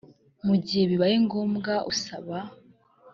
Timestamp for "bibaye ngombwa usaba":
0.91-2.37